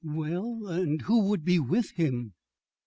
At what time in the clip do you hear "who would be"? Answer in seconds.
1.03-1.59